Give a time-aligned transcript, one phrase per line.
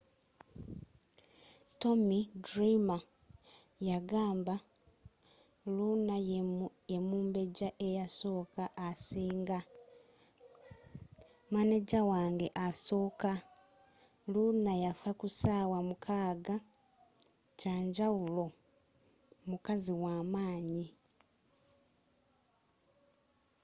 [1.79, 3.01] tommy dreamer
[3.89, 4.55] yagamba
[5.75, 6.15] luna
[6.91, 9.59] yemumbejja eyasooka asinga.
[11.55, 13.31] maneja wange asooka.
[14.33, 16.55] luna yaffa kusaawa mukaaga.
[17.59, 18.45] kyamjawulo.
[19.49, 20.85] mukazi wamaanyi.